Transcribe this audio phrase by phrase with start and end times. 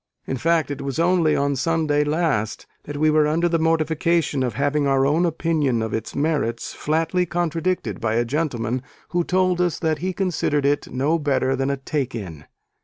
[0.25, 4.55] In fact, it was only on Sunday last that we were under the mortification of
[4.55, 9.77] having our own opinion of its merits flatly contradicted by a gentleman who told us
[9.77, 12.45] that he considered it 'no better than a take in.'"